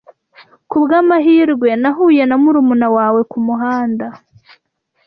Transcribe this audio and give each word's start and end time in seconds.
Ku 0.69 0.77
bw'amahirwe, 0.83 1.69
nahuye 1.81 2.23
na 2.29 2.35
murumuna 2.41 2.87
wawe 2.97 3.21
kumuhanda. 3.31 4.07